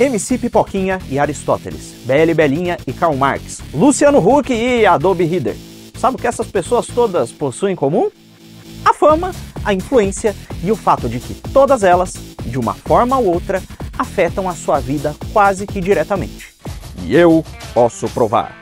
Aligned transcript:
MC 0.00 0.38
Pipoquinha 0.38 0.98
e 1.10 1.18
Aristóteles, 1.18 1.94
BL 2.06 2.32
Belinha 2.34 2.78
e 2.86 2.92
Karl 2.92 3.14
Marx, 3.14 3.60
Luciano 3.74 4.18
Huck 4.18 4.50
e 4.50 4.86
Adobe 4.86 5.24
Reader. 5.24 5.54
Sabe 5.94 6.16
o 6.16 6.18
que 6.18 6.26
essas 6.26 6.50
pessoas 6.50 6.86
todas 6.86 7.30
possuem 7.30 7.74
em 7.74 7.76
comum? 7.76 8.10
A 8.82 8.94
fama, 8.94 9.30
a 9.62 9.74
influência 9.74 10.34
e 10.64 10.72
o 10.72 10.76
fato 10.76 11.06
de 11.06 11.20
que 11.20 11.34
todas 11.50 11.82
elas, 11.82 12.14
de 12.46 12.58
uma 12.58 12.72
forma 12.72 13.18
ou 13.18 13.26
outra, 13.26 13.62
afetam 13.98 14.48
a 14.48 14.54
sua 14.54 14.80
vida 14.80 15.14
quase 15.34 15.66
que 15.66 15.82
diretamente. 15.82 16.54
E 17.04 17.14
eu 17.14 17.44
posso 17.74 18.08
provar. 18.08 18.56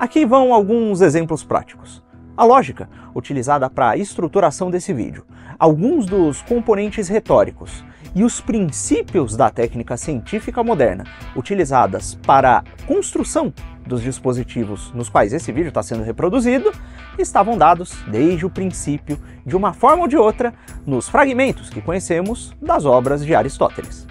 Aqui 0.00 0.26
vão 0.26 0.52
alguns 0.52 1.00
exemplos 1.00 1.44
práticos. 1.44 2.02
A 2.36 2.42
lógica 2.42 2.90
utilizada 3.14 3.70
para 3.70 3.90
a 3.90 3.96
estruturação 3.96 4.68
desse 4.68 4.92
vídeo, 4.92 5.24
alguns 5.60 6.06
dos 6.06 6.42
componentes 6.42 7.06
retóricos 7.06 7.84
e 8.14 8.24
os 8.24 8.40
princípios 8.40 9.36
da 9.36 9.50
técnica 9.50 9.96
científica 9.96 10.62
moderna 10.62 11.04
utilizadas 11.36 12.14
para 12.26 12.58
a 12.58 12.64
construção 12.86 13.52
dos 13.86 14.02
dispositivos 14.02 14.92
nos 14.94 15.08
quais 15.08 15.32
esse 15.32 15.50
vídeo 15.52 15.68
está 15.68 15.82
sendo 15.82 16.02
reproduzido 16.02 16.72
estavam 17.18 17.56
dados 17.56 17.92
desde 18.08 18.46
o 18.46 18.50
princípio, 18.50 19.18
de 19.44 19.56
uma 19.56 19.72
forma 19.72 20.02
ou 20.02 20.08
de 20.08 20.16
outra, 20.16 20.54
nos 20.86 21.08
fragmentos 21.08 21.68
que 21.68 21.80
conhecemos 21.80 22.54
das 22.60 22.84
obras 22.84 23.24
de 23.24 23.34
Aristóteles. 23.34 24.06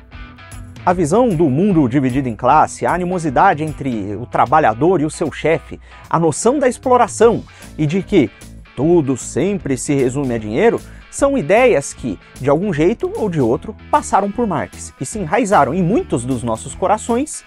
A 0.85 0.93
visão 0.93 1.29
do 1.29 1.49
mundo 1.49 1.87
dividido 1.87 2.29
em 2.29 2.35
classe, 2.35 2.85
a 2.85 2.93
animosidade 2.93 3.63
entre 3.63 4.15
o 4.15 4.25
trabalhador 4.25 5.01
e 5.01 5.05
o 5.05 5.09
seu 5.09 5.31
chefe, 5.31 5.79
a 6.09 6.19
noção 6.19 6.57
da 6.57 6.67
exploração 6.67 7.43
e 7.77 7.85
de 7.85 8.01
que 8.01 8.29
tudo 8.75 9.17
sempre 9.17 9.77
se 9.77 9.93
resume 9.93 10.35
a 10.35 10.37
dinheiro, 10.37 10.79
são 11.09 11.37
ideias 11.37 11.93
que, 11.93 12.19
de 12.39 12.49
algum 12.49 12.71
jeito 12.71 13.11
ou 13.15 13.29
de 13.29 13.41
outro, 13.41 13.75
passaram 13.89 14.31
por 14.31 14.45
Marx 14.45 14.93
e 14.99 15.05
se 15.05 15.19
enraizaram 15.19 15.73
em 15.73 15.81
muitos 15.81 16.23
dos 16.23 16.43
nossos 16.43 16.75
corações 16.75 17.43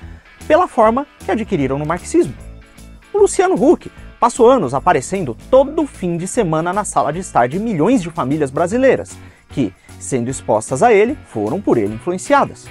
pela 0.47 0.67
forma 0.67 1.07
que 1.25 1.31
adquiriram 1.31 1.79
no 1.79 1.87
marxismo. 1.87 2.35
O 3.13 3.19
Luciano 3.19 3.55
Huck 3.55 3.91
passou 4.19 4.51
anos 4.51 4.75
aparecendo 4.75 5.37
todo 5.51 5.87
fim 5.87 6.17
de 6.17 6.27
semana 6.27 6.73
na 6.73 6.85
sala 6.85 7.13
de 7.13 7.19
estar 7.19 7.49
de 7.49 7.59
milhões 7.59 8.03
de 8.03 8.11
famílias 8.11 8.51
brasileiras, 8.51 9.17
que, 9.49 9.73
sendo 9.99 10.31
expostas 10.31 10.83
a 10.83 10.93
ele, 10.93 11.17
foram 11.27 11.61
por 11.61 11.77
ele 11.77 11.95
influenciadas. 11.95 12.67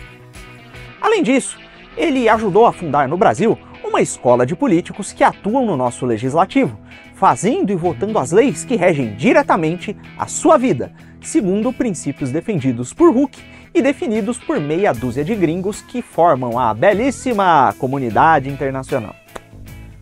Além 1.01 1.23
disso, 1.23 1.57
ele 1.97 2.29
ajudou 2.29 2.66
a 2.66 2.73
fundar 2.73 3.07
no 3.07 3.17
Brasil 3.17 3.57
uma 3.83 4.01
escola 4.01 4.45
de 4.45 4.55
políticos 4.55 5.11
que 5.11 5.23
atuam 5.23 5.66
no 5.66 5.75
nosso 5.75 6.05
legislativo, 6.05 6.79
fazendo 7.22 7.72
e 7.72 7.75
votando 7.75 8.17
as 8.17 8.31
leis 8.31 8.66
que 8.66 8.75
regem 8.75 9.14
diretamente 9.14 9.95
a 10.17 10.25
sua 10.25 10.58
vida, 10.58 10.91
segundo 11.22 11.72
princípios 11.72 12.31
defendidos 12.31 12.95
por 12.95 13.16
Huck 13.16 13.38
e 13.75 13.80
definidos 13.80 14.39
por 14.39 14.59
meia 14.59 14.91
dúzia 14.91 15.23
de 15.23 15.36
gringos 15.36 15.83
que 15.83 16.02
formam 16.02 16.58
a 16.58 16.73
belíssima 16.73 17.75
comunidade 17.78 18.50
internacional. 18.50 19.16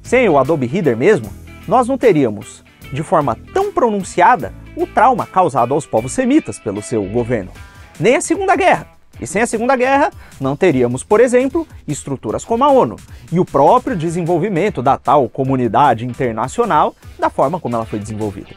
Sem 0.02 0.30
o 0.30 0.38
Adobe 0.38 0.66
Reader 0.66 0.96
mesmo, 0.96 1.30
nós 1.68 1.90
não 1.90 1.98
teríamos, 1.98 2.64
de 2.94 3.04
forma 3.04 3.38
tão 3.54 3.70
pronunciada, 3.74 4.54
o 4.74 4.88
trauma 4.88 5.26
causado 5.26 5.74
aos 5.74 5.86
povos 5.86 6.14
semitas 6.14 6.58
pelo 6.58 6.82
seu 6.82 7.04
governo, 7.04 7.52
nem 8.00 8.16
a 8.16 8.22
Segunda 8.22 8.56
Guerra. 8.56 8.99
E 9.20 9.28
sem 9.28 9.42
a 9.42 9.48
Segunda 9.48 9.76
Guerra, 9.76 10.12
não 10.40 10.56
teríamos, 10.56 11.04
por 11.04 11.20
exemplo, 11.20 11.68
estruturas 11.88 12.46
como 12.46 12.64
a 12.64 12.70
ONU 12.70 12.96
e 13.32 13.40
o 13.40 13.46
próprio 13.46 13.96
desenvolvimento 13.96 14.82
da 14.82 14.98
tal 14.98 15.28
comunidade 15.28 16.06
internacional 16.06 16.96
da 17.18 17.30
forma 17.30 17.60
como 17.60 17.76
ela 17.76 17.86
foi 17.86 18.00
desenvolvida. 18.00 18.50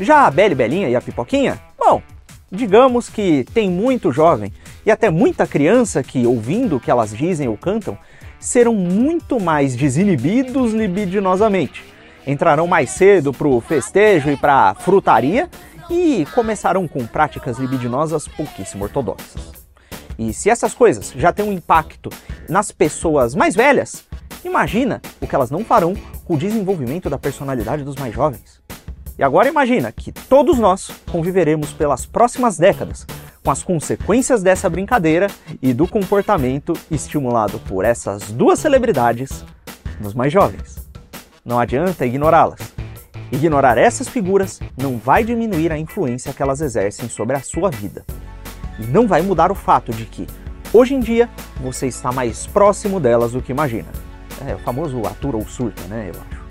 Já 0.00 0.26
a 0.26 0.30
Belle 0.30 0.54
Belinha 0.54 0.88
e 0.88 0.96
a 0.96 1.00
Pipoquinha, 1.00 1.60
bom, 1.78 2.02
Digamos 2.54 3.08
que 3.08 3.46
tem 3.54 3.70
muito 3.70 4.12
jovem 4.12 4.52
e 4.84 4.90
até 4.90 5.08
muita 5.08 5.46
criança 5.46 6.02
que, 6.02 6.26
ouvindo 6.26 6.76
o 6.76 6.80
que 6.80 6.90
elas 6.90 7.16
dizem 7.16 7.48
ou 7.48 7.56
cantam, 7.56 7.96
serão 8.38 8.74
muito 8.74 9.40
mais 9.40 9.74
desinibidos 9.74 10.74
libidinosamente. 10.74 11.82
Entrarão 12.26 12.66
mais 12.66 12.90
cedo 12.90 13.32
para 13.32 13.48
o 13.48 13.58
festejo 13.58 14.30
e 14.30 14.36
para 14.36 14.68
a 14.68 14.74
frutaria 14.74 15.48
e 15.92 16.24
começarão 16.26 16.88
com 16.88 17.06
práticas 17.06 17.58
libidinosas 17.58 18.26
pouquíssimo 18.26 18.84
ortodoxas. 18.84 19.52
E 20.18 20.32
se 20.32 20.48
essas 20.48 20.72
coisas 20.72 21.12
já 21.14 21.32
têm 21.32 21.44
um 21.44 21.52
impacto 21.52 22.08
nas 22.48 22.72
pessoas 22.72 23.34
mais 23.34 23.54
velhas, 23.54 24.04
imagina 24.44 25.02
o 25.20 25.26
que 25.26 25.34
elas 25.34 25.50
não 25.50 25.64
farão 25.64 25.94
com 26.24 26.34
o 26.34 26.38
desenvolvimento 26.38 27.10
da 27.10 27.18
personalidade 27.18 27.84
dos 27.84 27.96
mais 27.96 28.14
jovens. 28.14 28.60
E 29.18 29.22
agora 29.22 29.48
imagina 29.48 29.92
que 29.92 30.10
todos 30.10 30.58
nós 30.58 30.90
conviveremos 31.10 31.72
pelas 31.72 32.06
próximas 32.06 32.56
décadas 32.56 33.06
com 33.44 33.50
as 33.50 33.62
consequências 33.62 34.42
dessa 34.42 34.70
brincadeira 34.70 35.26
e 35.60 35.74
do 35.74 35.86
comportamento 35.86 36.72
estimulado 36.90 37.58
por 37.60 37.84
essas 37.84 38.30
duas 38.30 38.58
celebridades 38.58 39.44
nos 40.00 40.14
mais 40.14 40.32
jovens. 40.32 40.88
Não 41.44 41.58
adianta 41.58 42.06
ignorá-las. 42.06 42.71
Ignorar 43.32 43.78
essas 43.78 44.08
figuras 44.08 44.60
não 44.76 44.98
vai 44.98 45.24
diminuir 45.24 45.72
a 45.72 45.78
influência 45.78 46.34
que 46.34 46.42
elas 46.42 46.60
exercem 46.60 47.08
sobre 47.08 47.34
a 47.34 47.40
sua 47.40 47.70
vida. 47.70 48.04
E 48.78 48.86
não 48.86 49.08
vai 49.08 49.22
mudar 49.22 49.50
o 49.50 49.54
fato 49.54 49.90
de 49.90 50.04
que, 50.04 50.26
hoje 50.70 50.94
em 50.94 51.00
dia, 51.00 51.30
você 51.58 51.86
está 51.86 52.12
mais 52.12 52.46
próximo 52.46 53.00
delas 53.00 53.32
do 53.32 53.40
que 53.40 53.50
imagina. 53.50 53.88
É 54.46 54.54
o 54.54 54.58
famoso 54.58 55.00
atura 55.06 55.38
ou 55.38 55.46
surta, 55.46 55.82
né, 55.84 56.10
eu 56.14 56.20
acho. 56.20 56.42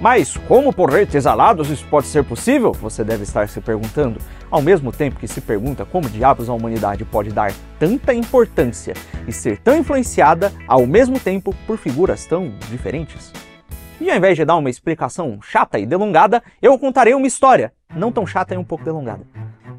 Mas 0.00 0.36
como 0.48 0.72
por 0.72 0.92
exalados 0.98 1.70
isso 1.70 1.86
pode 1.88 2.08
ser 2.08 2.24
possível? 2.24 2.72
Você 2.72 3.04
deve 3.04 3.22
estar 3.22 3.48
se 3.48 3.60
perguntando, 3.60 4.18
ao 4.50 4.60
mesmo 4.60 4.90
tempo 4.90 5.20
que 5.20 5.28
se 5.28 5.40
pergunta 5.40 5.84
como 5.84 6.10
diabos 6.10 6.48
a 6.48 6.52
humanidade 6.52 7.04
pode 7.04 7.30
dar 7.30 7.52
tanta 7.78 8.12
importância 8.12 8.94
e 9.28 9.32
ser 9.32 9.58
tão 9.58 9.76
influenciada 9.76 10.52
ao 10.66 10.86
mesmo 10.88 11.20
tempo 11.20 11.54
por 11.68 11.78
figuras 11.78 12.26
tão 12.26 12.52
diferentes. 12.68 13.32
E 13.98 14.10
ao 14.10 14.16
invés 14.16 14.36
de 14.36 14.44
dar 14.44 14.56
uma 14.56 14.68
explicação 14.68 15.38
chata 15.40 15.78
e 15.78 15.86
delongada, 15.86 16.42
eu 16.60 16.78
contarei 16.78 17.14
uma 17.14 17.26
história, 17.26 17.72
não 17.94 18.12
tão 18.12 18.26
chata 18.26 18.54
e 18.54 18.58
um 18.58 18.64
pouco 18.64 18.84
delongada. 18.84 19.26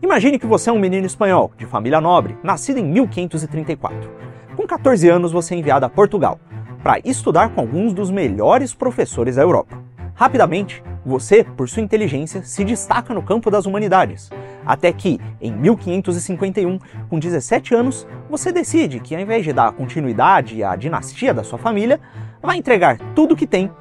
Imagine 0.01 0.39
que 0.39 0.47
você 0.47 0.71
é 0.71 0.73
um 0.73 0.79
menino 0.79 1.05
espanhol, 1.05 1.51
de 1.55 1.67
família 1.67 2.01
nobre, 2.01 2.35
nascido 2.41 2.79
em 2.79 2.83
1534. 2.83 4.09
Com 4.55 4.65
14 4.65 5.07
anos, 5.07 5.31
você 5.31 5.53
é 5.53 5.57
enviado 5.59 5.85
a 5.85 5.89
Portugal 5.89 6.39
para 6.81 6.99
estudar 7.05 7.49
com 7.49 7.61
alguns 7.61 7.93
dos 7.93 8.09
melhores 8.09 8.73
professores 8.73 9.35
da 9.35 9.43
Europa. 9.43 9.77
Rapidamente, 10.15 10.83
você, 11.05 11.43
por 11.43 11.69
sua 11.69 11.83
inteligência, 11.83 12.41
se 12.41 12.63
destaca 12.63 13.13
no 13.13 13.21
campo 13.21 13.51
das 13.51 13.67
humanidades. 13.67 14.31
Até 14.65 14.91
que, 14.91 15.19
em 15.39 15.51
1551, 15.51 16.79
com 17.07 17.19
17 17.19 17.75
anos, 17.75 18.07
você 18.27 18.51
decide 18.51 18.99
que, 18.99 19.15
ao 19.15 19.21
invés 19.21 19.43
de 19.43 19.53
dar 19.53 19.71
continuidade 19.73 20.63
à 20.63 20.75
dinastia 20.75 21.35
da 21.35 21.43
sua 21.43 21.59
família, 21.59 21.99
vai 22.41 22.57
entregar 22.57 22.97
tudo 23.13 23.33
o 23.33 23.37
que 23.37 23.45
tem 23.45 23.71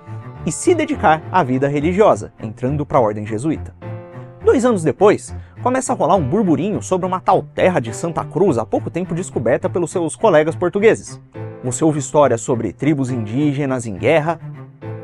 e 0.47 0.53
se 0.53 0.75
dedicar 0.75 1.23
à 1.31 1.43
vida 1.43 1.67
religiosa, 1.67 2.33
entrando 2.41 2.87
para 2.87 2.99
a 2.99 3.01
ordem 3.01 3.27
jesuíta. 3.27 3.75
Dois 4.45 4.65
anos 4.65 4.85
depois, 4.85 5.35
começa 5.61 5.93
a 5.93 5.97
rolar 5.97 6.15
um 6.15 6.23
burburinho 6.23 6.81
sobre 6.81 7.05
uma 7.05 7.21
tal 7.21 7.43
terra 7.43 7.81
de 7.81 7.93
Santa 7.93 8.25
Cruz 8.25 8.57
há 8.57 8.65
pouco 8.65 8.89
tempo 8.89 9.13
descoberta 9.13 9.69
pelos 9.69 9.91
seus 9.91 10.15
colegas 10.15 10.55
portugueses. 10.55 11.21
Você 11.65 11.85
ouve 11.85 11.99
histórias 11.99 12.41
sobre 12.41 12.73
tribos 12.73 13.11
indígenas 13.11 13.87
em 13.87 13.97
guerra, 13.97 14.41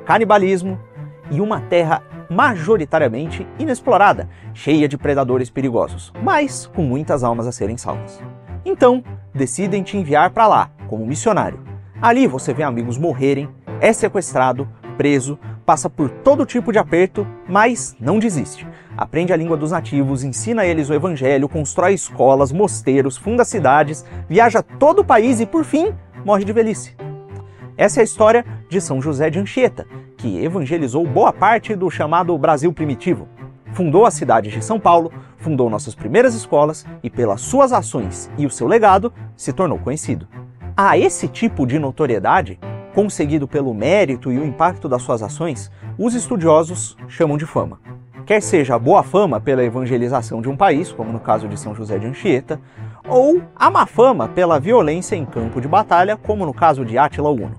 canibalismo, 0.06 0.78
e 1.28 1.41
uma 1.41 1.60
terra 1.62 2.03
majoritariamente 2.30 3.47
inexplorada, 3.59 4.28
cheia 4.54 4.86
de 4.86 4.97
predadores 4.97 5.50
perigosos, 5.50 6.12
mas 6.22 6.66
com 6.66 6.82
muitas 6.82 7.24
almas 7.24 7.47
a 7.47 7.53
serem 7.53 7.76
salvas. 7.76 8.22
Então, 8.64 9.03
decidem 9.34 9.82
te 9.82 9.97
enviar 9.97 10.30
para 10.30 10.47
lá 10.47 10.70
como 10.88 11.06
missionário. 11.06 11.60
Ali 12.00 12.26
você 12.26 12.53
vê 12.53 12.62
amigos 12.62 12.97
morrerem, 12.97 13.48
é 13.80 13.92
sequestrado, 13.92 14.69
preso, 14.92 15.38
passa 15.66 15.91
por 15.91 16.08
todo 16.08 16.47
tipo 16.47 16.72
de 16.72 16.78
aperto, 16.78 17.26
mas 17.48 17.97
não 17.98 18.19
desiste. 18.19 18.66
Aprende 18.97 19.32
a 19.32 19.36
língua 19.36 19.56
dos 19.56 19.70
nativos, 19.70 20.22
ensina 20.22 20.64
eles 20.64 20.91
o 20.91 20.94
evangelho, 20.94 21.48
constrói 21.48 21.94
escolas, 21.94 22.53
mosteiros, 22.53 23.16
funda 23.16 23.44
cidades, 23.44 24.04
viaja 24.28 24.62
todo 24.62 25.00
o 25.00 25.04
país 25.04 25.41
e, 25.41 25.47
por 25.47 25.64
fim, 25.64 25.94
morre 26.25 26.44
de 26.44 26.53
velhice. 26.53 26.94
Essa 27.77 28.00
é 28.00 28.03
a 28.03 28.04
história 28.04 28.44
de 28.68 28.80
São 28.80 29.00
José 29.00 29.30
de 29.30 29.39
Anchieta, 29.39 29.86
que 30.16 30.39
evangelizou 30.44 31.06
boa 31.06 31.33
parte 31.33 31.74
do 31.74 31.91
chamado 31.91 32.36
Brasil 32.36 32.72
primitivo. 32.72 33.27
Fundou 33.72 34.04
a 34.04 34.10
cidade 34.10 34.50
de 34.50 34.62
São 34.62 34.78
Paulo, 34.78 35.10
fundou 35.39 35.71
nossas 35.71 35.94
primeiras 35.94 36.34
escolas 36.34 36.86
e, 37.03 37.09
pelas 37.09 37.41
suas 37.41 37.72
ações 37.72 38.30
e 38.36 38.44
o 38.44 38.50
seu 38.50 38.66
legado, 38.66 39.12
se 39.34 39.53
tornou 39.53 39.78
conhecido. 39.78 40.28
A 40.77 40.97
esse 40.98 41.27
tipo 41.28 41.66
de 41.66 41.78
notoriedade, 41.78 42.59
conseguido 42.94 43.48
pelo 43.48 43.74
mérito 43.74 44.30
e 44.30 44.39
o 44.39 44.44
impacto 44.44 44.89
das 44.89 45.03
suas 45.03 45.22
ações, 45.22 45.71
os 45.98 46.15
estudiosos 46.15 46.97
chamam 47.09 47.36
de 47.36 47.47
fama. 47.47 47.80
Quer 48.24 48.41
seja 48.41 48.77
a 48.77 48.78
boa 48.78 49.03
fama 49.03 49.41
pela 49.41 49.65
evangelização 49.65 50.41
de 50.41 50.48
um 50.48 50.56
país, 50.56 50.92
como 50.92 51.12
no 51.12 51.18
caso 51.18 51.48
de 51.48 51.59
São 51.59 51.74
José 51.74 51.98
de 51.98 52.06
Anchieta, 52.06 52.60
ou 53.09 53.42
a 53.56 53.68
má 53.68 53.84
fama 53.84 54.28
pela 54.28 54.60
violência 54.60 55.16
em 55.16 55.24
campo 55.24 55.60
de 55.60 55.66
batalha, 55.66 56.16
como 56.16 56.47
no 56.47 56.54
caso 56.54 56.84
de 56.84 56.97
Átila 56.97 57.30
Uno. 57.30 57.54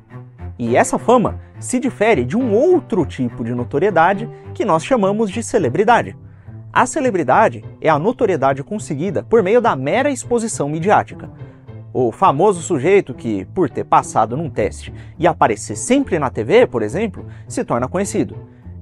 E 0.57 0.77
essa 0.77 0.97
fama 0.97 1.39
se 1.59 1.80
difere 1.80 2.24
de 2.24 2.38
um 2.38 2.53
outro 2.53 3.06
tipo 3.06 3.44
de 3.44 3.53
notoriedade 3.53 4.30
que 4.53 4.63
nós 4.63 4.85
chamamos 4.85 5.30
de 5.30 5.44
celebridade. 5.44 6.15
A 6.71 6.85
celebridade 6.85 7.63
é 7.81 7.89
a 7.89 8.00
notoriedade 8.00 8.63
conseguida 8.63 9.24
por 9.24 9.44
meio 9.44 9.62
da 9.62 9.75
mera 9.75 10.09
exposição 10.09 10.69
midiática. 10.69 11.30
O 11.94 12.12
famoso 12.12 12.60
sujeito 12.63 13.13
que, 13.13 13.45
por 13.54 13.69
ter 13.69 13.84
passado 13.84 14.36
num 14.36 14.50
teste 14.50 14.92
e 15.19 15.28
aparecer 15.28 15.75
sempre 15.75 16.18
na 16.18 16.31
TV, 16.31 16.66
por 16.66 16.81
exemplo, 16.81 17.24
se 17.48 17.63
torna 17.63 17.88
conhecido. 17.88 18.36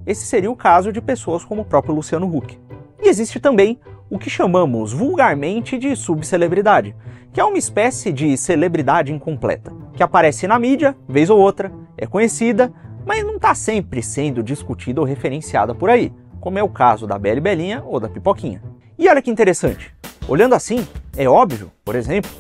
Esse 0.08 0.25
seria 0.25 0.50
o 0.50 0.56
caso 0.56 0.94
de 0.94 1.02
pessoas 1.02 1.44
como 1.44 1.63
o 1.63 1.66
próprio 1.66 1.94
Luciano 1.94 2.34
Huck. 2.34 2.58
E 3.02 3.10
existe 3.10 3.38
também 3.38 3.78
o 4.10 4.18
que 4.18 4.30
chamamos 4.30 4.94
vulgarmente 4.94 5.78
de 5.78 5.94
subcelebridade, 5.94 6.96
que 7.34 7.42
é 7.42 7.44
uma 7.44 7.58
espécie 7.58 8.13
de 8.13 8.38
celebridade 8.38 9.12
incompleta, 9.12 9.74
que 9.94 10.04
aparece 10.04 10.48
na 10.48 10.58
mídia, 10.58 10.96
vez 11.06 11.30
ou 11.30 11.38
outra, 11.38 11.69
é 11.98 12.08
conhecida, 12.08 12.72
mas 13.06 13.25
não 13.25 13.36
está 13.36 13.54
sempre 13.54 14.02
sendo 14.02 14.42
discutida 14.42 15.02
ou 15.02 15.06
referenciada 15.06 15.75
por 15.75 15.90
aí, 15.90 16.13
como 16.40 16.58
é 16.58 16.63
o 16.63 16.69
caso 16.69 17.06
da 17.06 17.19
Bela 17.19 17.42
Belinha 17.42 17.84
ou 17.86 18.00
da 18.00 18.08
Pipoquinha. 18.08 18.62
E 18.98 19.10
olha 19.10 19.22
que 19.22 19.31
interessante, 19.31 19.94
olhando 20.30 20.56
assim, 20.56 20.88
é 21.18 21.28
óbvio, 21.28 21.72
por 21.84 21.96
exemplo, 21.96 22.31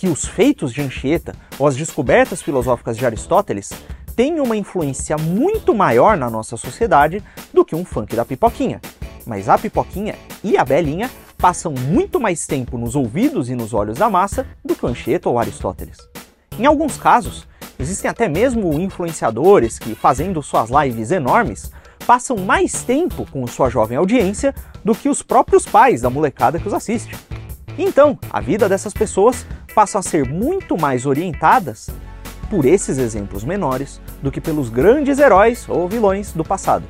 que 0.00 0.08
os 0.08 0.24
feitos 0.24 0.72
de 0.72 0.80
Anchieta 0.80 1.34
ou 1.58 1.66
as 1.66 1.76
descobertas 1.76 2.40
filosóficas 2.40 2.96
de 2.96 3.04
Aristóteles 3.04 3.68
têm 4.16 4.40
uma 4.40 4.56
influência 4.56 5.14
muito 5.18 5.74
maior 5.74 6.16
na 6.16 6.30
nossa 6.30 6.56
sociedade 6.56 7.22
do 7.52 7.66
que 7.66 7.76
um 7.76 7.84
funk 7.84 8.16
da 8.16 8.24
Pipoquinha. 8.24 8.80
Mas 9.26 9.46
a 9.46 9.58
Pipoquinha 9.58 10.14
e 10.42 10.56
a 10.56 10.64
Belinha 10.64 11.10
passam 11.36 11.72
muito 11.72 12.18
mais 12.18 12.46
tempo 12.46 12.78
nos 12.78 12.96
ouvidos 12.96 13.50
e 13.50 13.54
nos 13.54 13.74
olhos 13.74 13.98
da 13.98 14.08
massa 14.08 14.46
do 14.64 14.74
que 14.74 14.86
Anchieta 14.86 15.28
ou 15.28 15.38
Aristóteles. 15.38 15.98
Em 16.58 16.64
alguns 16.64 16.96
casos, 16.96 17.46
existem 17.78 18.10
até 18.10 18.26
mesmo 18.26 18.80
influenciadores 18.80 19.78
que, 19.78 19.94
fazendo 19.94 20.42
suas 20.42 20.70
lives 20.70 21.10
enormes, 21.10 21.70
passam 22.06 22.38
mais 22.38 22.82
tempo 22.82 23.26
com 23.30 23.46
sua 23.46 23.68
jovem 23.68 23.98
audiência 23.98 24.54
do 24.82 24.94
que 24.94 25.10
os 25.10 25.22
próprios 25.22 25.66
pais 25.66 26.00
da 26.00 26.08
molecada 26.08 26.58
que 26.58 26.66
os 26.66 26.72
assiste. 26.72 27.14
Então, 27.78 28.18
a 28.30 28.40
vida 28.40 28.68
dessas 28.68 28.92
pessoas 28.92 29.46
passa 29.70 29.98
a 29.98 30.02
ser 30.02 30.28
muito 30.28 30.78
mais 30.78 31.06
orientadas 31.06 31.88
por 32.48 32.64
esses 32.64 32.98
exemplos 32.98 33.44
menores 33.44 34.00
do 34.22 34.30
que 34.30 34.40
pelos 34.40 34.68
grandes 34.68 35.18
heróis 35.18 35.68
ou 35.68 35.88
vilões 35.88 36.32
do 36.32 36.44
passado. 36.44 36.84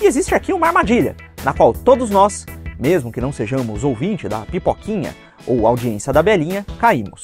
E 0.00 0.06
existe 0.06 0.34
aqui 0.34 0.52
uma 0.52 0.68
armadilha, 0.68 1.16
na 1.42 1.52
qual 1.52 1.72
todos 1.72 2.10
nós 2.10 2.44
mesmo 2.78 3.10
que 3.10 3.20
não 3.20 3.32
sejamos 3.32 3.82
ouvinte 3.82 4.28
da 4.28 4.40
pipoquinha 4.40 5.14
ou 5.46 5.66
audiência 5.66 6.12
da 6.12 6.22
belinha, 6.22 6.64
caímos. 6.78 7.22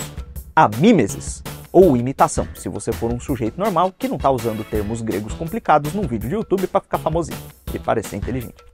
A 0.54 0.68
mimesis, 0.68 1.42
ou 1.72 1.96
imitação, 1.96 2.46
se 2.54 2.68
você 2.68 2.92
for 2.92 3.12
um 3.12 3.20
sujeito 3.20 3.58
normal 3.58 3.92
que 3.96 4.08
não 4.08 4.16
está 4.16 4.30
usando 4.30 4.64
termos 4.64 5.00
gregos 5.00 5.34
complicados 5.34 5.92
num 5.92 6.06
vídeo 6.06 6.28
de 6.28 6.34
YouTube 6.34 6.66
para 6.66 6.80
ficar 6.80 6.98
famosinho 6.98 7.38
e 7.72 7.78
parecer 7.78 8.16
inteligente. 8.16 8.73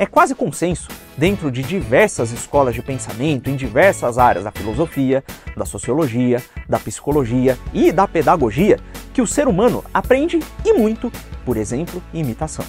É 0.00 0.06
quase 0.06 0.34
consenso, 0.34 0.88
dentro 1.14 1.50
de 1.50 1.62
diversas 1.62 2.32
escolas 2.32 2.74
de 2.74 2.80
pensamento, 2.80 3.50
em 3.50 3.54
diversas 3.54 4.16
áreas 4.16 4.44
da 4.44 4.50
filosofia, 4.50 5.22
da 5.54 5.66
sociologia, 5.66 6.42
da 6.66 6.78
psicologia 6.78 7.58
e 7.74 7.92
da 7.92 8.08
pedagogia, 8.08 8.78
que 9.12 9.20
o 9.20 9.26
ser 9.26 9.46
humano 9.46 9.84
aprende 9.92 10.40
e 10.64 10.72
muito, 10.72 11.12
por 11.44 11.58
exemplo, 11.58 12.02
imitação. 12.14 12.64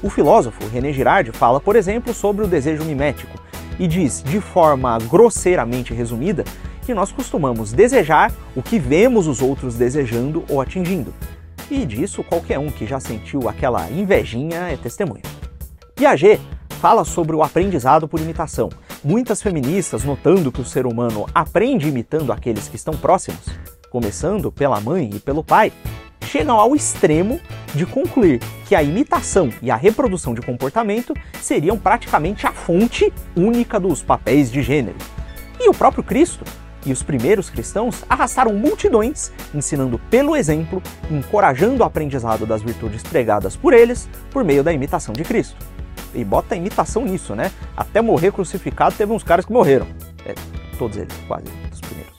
O 0.00 0.08
filósofo 0.08 0.64
René 0.68 0.92
Girard 0.92 1.32
fala, 1.32 1.58
por 1.58 1.74
exemplo, 1.74 2.14
sobre 2.14 2.44
o 2.44 2.48
desejo 2.48 2.84
mimético 2.84 3.36
e 3.76 3.88
diz, 3.88 4.22
de 4.22 4.40
forma 4.40 4.96
grosseiramente 5.10 5.92
resumida, 5.92 6.44
que 6.82 6.94
nós 6.94 7.10
costumamos 7.10 7.72
desejar 7.72 8.30
o 8.54 8.62
que 8.62 8.78
vemos 8.78 9.26
os 9.26 9.42
outros 9.42 9.74
desejando 9.74 10.44
ou 10.48 10.60
atingindo. 10.60 11.12
E 11.68 11.84
disso 11.84 12.22
qualquer 12.22 12.60
um 12.60 12.70
que 12.70 12.86
já 12.86 13.00
sentiu 13.00 13.48
aquela 13.48 13.90
invejinha 13.90 14.68
é 14.68 14.76
testemunha. 14.76 15.33
Piaget 15.94 16.40
fala 16.80 17.04
sobre 17.04 17.36
o 17.36 17.42
aprendizado 17.42 18.08
por 18.08 18.18
imitação. 18.18 18.68
Muitas 19.04 19.40
feministas, 19.40 20.02
notando 20.02 20.50
que 20.50 20.60
o 20.60 20.64
ser 20.64 20.86
humano 20.86 21.24
aprende 21.32 21.88
imitando 21.88 22.32
aqueles 22.32 22.66
que 22.66 22.74
estão 22.74 22.94
próximos, 22.94 23.46
começando 23.90 24.50
pela 24.50 24.80
mãe 24.80 25.08
e 25.14 25.20
pelo 25.20 25.44
pai, 25.44 25.72
chegam 26.26 26.58
ao 26.58 26.74
extremo 26.74 27.40
de 27.72 27.86
concluir 27.86 28.40
que 28.66 28.74
a 28.74 28.82
imitação 28.82 29.50
e 29.62 29.70
a 29.70 29.76
reprodução 29.76 30.34
de 30.34 30.42
comportamento 30.42 31.14
seriam 31.40 31.78
praticamente 31.78 32.44
a 32.44 32.52
fonte 32.52 33.12
única 33.36 33.78
dos 33.78 34.02
papéis 34.02 34.50
de 34.50 34.62
gênero. 34.62 34.98
E 35.60 35.68
o 35.68 35.74
próprio 35.74 36.02
Cristo 36.02 36.44
e 36.84 36.92
os 36.92 37.04
primeiros 37.04 37.48
cristãos 37.48 38.04
arrastaram 38.08 38.52
multidões, 38.52 39.32
ensinando 39.54 40.00
pelo 40.10 40.34
exemplo, 40.34 40.82
encorajando 41.08 41.84
o 41.84 41.86
aprendizado 41.86 42.44
das 42.44 42.62
virtudes 42.62 43.04
pregadas 43.04 43.54
por 43.54 43.72
eles 43.72 44.08
por 44.32 44.42
meio 44.42 44.64
da 44.64 44.72
imitação 44.72 45.14
de 45.14 45.22
Cristo. 45.22 45.74
E 46.14 46.24
bota 46.24 46.56
imitação 46.56 47.04
nisso, 47.04 47.34
né? 47.34 47.50
Até 47.76 48.00
morrer 48.00 48.32
crucificado 48.32 48.94
teve 48.94 49.12
uns 49.12 49.22
caras 49.22 49.44
que 49.44 49.52
morreram. 49.52 49.86
É, 50.24 50.34
todos 50.78 50.96
eles, 50.96 51.14
quase, 51.26 51.44
os 51.72 51.80
primeiros. 51.80 52.14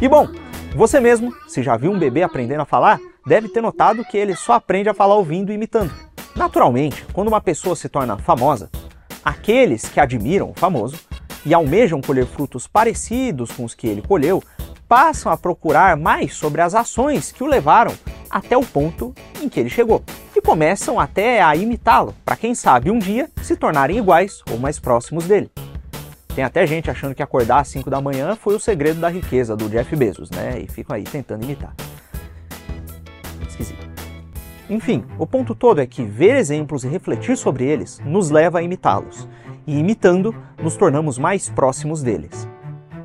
E 0.00 0.08
bom, 0.08 0.28
você 0.74 1.00
mesmo, 1.00 1.32
se 1.46 1.62
já 1.62 1.76
viu 1.76 1.90
um 1.90 1.98
bebê 1.98 2.22
aprendendo 2.22 2.62
a 2.62 2.66
falar, 2.66 2.98
deve 3.26 3.48
ter 3.48 3.60
notado 3.60 4.04
que 4.04 4.16
ele 4.16 4.34
só 4.34 4.54
aprende 4.54 4.88
a 4.88 4.94
falar 4.94 5.14
ouvindo 5.14 5.50
e 5.50 5.54
imitando. 5.54 5.92
Naturalmente, 6.36 7.04
quando 7.12 7.28
uma 7.28 7.40
pessoa 7.40 7.74
se 7.74 7.88
torna 7.88 8.18
famosa, 8.18 8.70
aqueles 9.24 9.88
que 9.88 9.98
admiram 9.98 10.50
o 10.50 10.54
famoso 10.54 10.96
e 11.44 11.54
almejam 11.54 12.00
colher 12.00 12.26
frutos 12.26 12.66
parecidos 12.66 13.50
com 13.50 13.64
os 13.64 13.74
que 13.74 13.86
ele 13.86 14.02
colheu, 14.02 14.42
passam 14.88 15.30
a 15.30 15.36
procurar 15.36 15.96
mais 15.96 16.34
sobre 16.34 16.60
as 16.60 16.74
ações 16.74 17.32
que 17.32 17.42
o 17.42 17.46
levaram 17.46 17.92
até 18.30 18.56
o 18.56 18.62
ponto 18.62 19.14
em 19.40 19.48
que 19.48 19.60
ele 19.60 19.70
chegou 19.70 20.02
e 20.38 20.42
começam 20.42 21.00
até 21.00 21.42
a 21.42 21.56
imitá-lo, 21.56 22.14
para 22.24 22.36
quem 22.36 22.54
sabe 22.54 22.92
um 22.92 22.98
dia 22.98 23.28
se 23.42 23.56
tornarem 23.56 23.98
iguais 23.98 24.40
ou 24.50 24.56
mais 24.56 24.78
próximos 24.78 25.26
dele. 25.26 25.50
Tem 26.32 26.44
até 26.44 26.64
gente 26.64 26.88
achando 26.88 27.12
que 27.12 27.22
acordar 27.22 27.58
às 27.58 27.68
5 27.68 27.90
da 27.90 28.00
manhã 28.00 28.36
foi 28.36 28.54
o 28.54 28.60
segredo 28.60 29.00
da 29.00 29.08
riqueza 29.08 29.56
do 29.56 29.68
Jeff 29.68 29.94
Bezos, 29.96 30.30
né? 30.30 30.60
E 30.60 30.68
ficam 30.68 30.94
aí 30.94 31.02
tentando 31.02 31.42
imitar. 31.42 31.74
Esquisito. 33.48 33.84
Enfim, 34.70 35.04
o 35.18 35.26
ponto 35.26 35.56
todo 35.56 35.80
é 35.80 35.86
que 35.86 36.04
ver 36.04 36.36
exemplos 36.36 36.84
e 36.84 36.88
refletir 36.88 37.36
sobre 37.36 37.64
eles 37.64 38.00
nos 38.04 38.30
leva 38.30 38.60
a 38.60 38.62
imitá-los. 38.62 39.28
E 39.66 39.76
imitando, 39.76 40.32
nos 40.62 40.76
tornamos 40.76 41.18
mais 41.18 41.50
próximos 41.50 42.00
deles. 42.00 42.48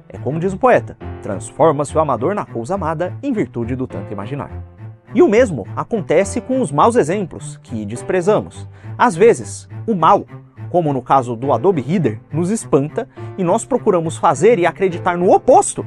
É 0.07 0.19
como 0.19 0.39
diz 0.39 0.53
o 0.53 0.57
poeta: 0.57 0.95
transforma-se 1.24 1.97
o 1.97 2.00
amador 2.00 2.35
na 2.35 2.45
coisa 2.45 2.75
amada 2.75 3.18
em 3.24 3.33
virtude 3.33 3.75
do 3.75 3.88
tanto 3.88 4.13
imaginar. 4.13 4.72
E 5.13 5.21
o 5.21 5.30
mesmo 5.30 5.68
acontece 5.75 6.42
com 6.42 6.62
os 6.62 6.71
maus 6.71 6.95
exemplos 6.95 7.60
que 7.63 7.86
desprezamos. 7.86 8.68
Às 8.98 9.15
vezes, 9.15 9.68
o 9.88 9.94
mal 9.94 10.25
como 10.74 10.92
no 10.92 11.04
caso 11.04 11.36
do 11.36 11.54
Adobe 11.54 11.81
Reader, 11.81 12.19
nos 12.31 12.50
espanta 12.50 13.07
e 13.38 13.44
nós 13.44 13.63
procuramos 13.63 14.18
fazer 14.18 14.57
e 14.57 14.65
acreditar 14.65 15.15
no 15.15 15.31
oposto 15.31 15.86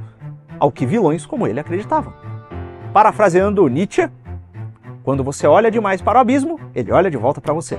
ao 0.60 0.70
que 0.70 0.86
vilões 0.86 1.26
como 1.26 1.44
ele 1.44 1.58
acreditavam. 1.58 2.14
Parafraseando 2.92 3.66
Nietzsche, 3.66 4.08
quando 5.02 5.24
você 5.24 5.44
olha 5.44 5.72
demais 5.72 6.00
para 6.00 6.18
o 6.18 6.20
abismo, 6.20 6.60
ele 6.72 6.92
olha 6.92 7.10
de 7.10 7.16
volta 7.16 7.40
para 7.40 7.52
você. 7.52 7.76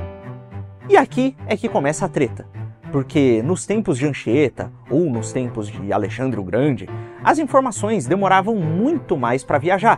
E 0.89 0.97
aqui 0.97 1.33
é 1.47 1.55
que 1.55 1.69
começa 1.69 2.03
a 2.03 2.09
treta, 2.09 2.45
porque 2.91 3.41
nos 3.41 3.65
tempos 3.65 3.97
de 3.97 4.05
Anchieta 4.05 4.69
ou 4.89 5.09
nos 5.09 5.31
tempos 5.31 5.69
de 5.69 5.93
Alexandre 5.93 6.41
o 6.41 6.43
Grande, 6.43 6.89
as 7.23 7.39
informações 7.39 8.05
demoravam 8.05 8.55
muito 8.57 9.15
mais 9.15 9.45
para 9.45 9.57
viajar. 9.57 9.97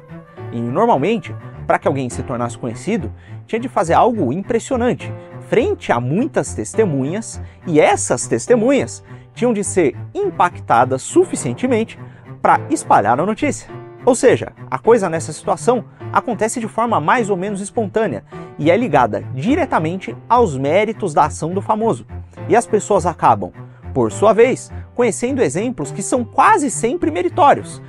E 0.51 0.59
normalmente, 0.59 1.35
para 1.67 1.77
que 1.77 1.87
alguém 1.87 2.09
se 2.09 2.23
tornasse 2.23 2.57
conhecido, 2.57 3.13
tinha 3.45 3.59
de 3.59 3.69
fazer 3.69 3.93
algo 3.93 4.33
impressionante, 4.33 5.11
frente 5.47 5.91
a 5.91 5.99
muitas 5.99 6.53
testemunhas, 6.53 7.41
e 7.67 7.79
essas 7.79 8.27
testemunhas 8.27 9.03
tinham 9.33 9.53
de 9.53 9.63
ser 9.63 9.95
impactadas 10.13 11.01
suficientemente 11.01 11.99
para 12.41 12.59
espalhar 12.69 13.19
a 13.19 13.25
notícia. 13.25 13.69
Ou 14.05 14.15
seja, 14.15 14.53
a 14.71 14.79
coisa 14.79 15.09
nessa 15.09 15.33
situação 15.33 15.85
acontece 16.11 16.59
de 16.59 16.67
forma 16.67 16.99
mais 16.99 17.29
ou 17.29 17.37
menos 17.37 17.61
espontânea 17.61 18.23
e 18.57 18.71
é 18.71 18.77
ligada 18.77 19.23
diretamente 19.33 20.15
aos 20.27 20.57
méritos 20.57 21.13
da 21.13 21.25
ação 21.25 21.53
do 21.53 21.61
famoso. 21.61 22.05
E 22.47 22.55
as 22.55 22.65
pessoas 22.65 23.05
acabam, 23.05 23.51
por 23.93 24.11
sua 24.11 24.33
vez, 24.33 24.71
conhecendo 24.95 25.41
exemplos 25.41 25.91
que 25.91 26.01
são 26.01 26.23
quase 26.23 26.71
sempre 26.71 27.11
meritórios, 27.11 27.81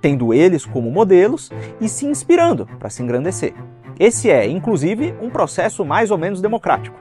tendo 0.00 0.32
eles 0.32 0.64
como 0.64 0.90
modelos 0.90 1.50
e 1.80 1.88
se 1.88 2.06
inspirando 2.06 2.66
para 2.78 2.90
se 2.90 3.02
engrandecer. 3.02 3.54
Esse 3.98 4.30
é, 4.30 4.48
inclusive, 4.48 5.14
um 5.20 5.28
processo 5.28 5.84
mais 5.84 6.10
ou 6.10 6.18
menos 6.18 6.40
democrático. 6.40 6.98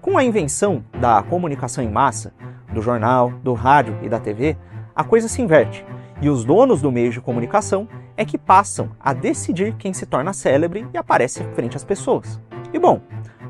Com 0.00 0.16
a 0.16 0.24
invenção 0.24 0.82
da 0.98 1.22
comunicação 1.22 1.84
em 1.84 1.90
massa, 1.90 2.32
do 2.72 2.80
jornal, 2.80 3.32
do 3.42 3.52
rádio 3.52 3.98
e 4.02 4.08
da 4.08 4.18
TV, 4.18 4.56
a 4.94 5.04
coisa 5.04 5.28
se 5.28 5.42
inverte 5.42 5.84
e 6.20 6.28
os 6.28 6.44
donos 6.44 6.82
do 6.82 6.90
meio 6.90 7.10
de 7.10 7.20
comunicação 7.20 7.88
é 8.16 8.24
que 8.24 8.36
passam 8.36 8.90
a 8.98 9.12
decidir 9.12 9.74
quem 9.76 9.92
se 9.92 10.04
torna 10.04 10.32
célebre 10.32 10.86
e 10.92 10.98
aparece 10.98 11.44
frente 11.54 11.76
às 11.76 11.84
pessoas. 11.84 12.40
E 12.72 12.78
bom, 12.78 13.00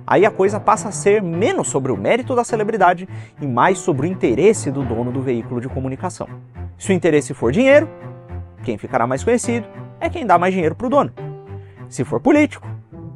aí 0.06 0.26
a 0.26 0.30
coisa 0.30 0.60
passa 0.60 0.88
a 0.88 0.92
ser 0.92 1.22
menos 1.22 1.68
sobre 1.68 1.90
o 1.90 1.96
mérito 1.96 2.34
da 2.34 2.44
celebridade 2.44 3.08
e 3.40 3.46
mais 3.46 3.78
sobre 3.78 4.06
o 4.06 4.10
interesse 4.10 4.70
do 4.70 4.84
dono 4.84 5.10
do 5.10 5.22
veículo 5.22 5.60
de 5.60 5.68
comunicação. 5.68 6.28
Se 6.76 6.92
o 6.92 6.94
interesse 6.94 7.32
for 7.32 7.50
dinheiro, 7.50 7.88
quem 8.62 8.78
ficará 8.78 9.06
mais 9.06 9.24
conhecido 9.24 9.66
é 10.00 10.08
quem 10.08 10.26
dá 10.26 10.38
mais 10.38 10.52
dinheiro 10.52 10.74
para 10.74 10.86
o 10.86 10.90
dono. 10.90 11.12
Se 11.88 12.04
for 12.04 12.20
político, 12.20 12.66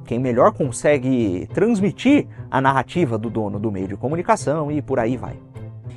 quem 0.04 0.18
melhor 0.18 0.52
consegue 0.52 1.48
transmitir 1.52 2.26
a 2.50 2.60
narrativa 2.60 3.16
do 3.16 3.30
dono 3.30 3.58
do 3.58 3.70
meio 3.70 3.88
de 3.88 3.96
comunicação 3.96 4.70
e 4.70 4.82
por 4.82 4.98
aí 4.98 5.16
vai. 5.16 5.38